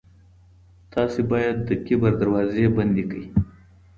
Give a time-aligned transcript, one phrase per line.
[0.93, 3.25] تاسي باید د کبر دروازې بندې کړئ.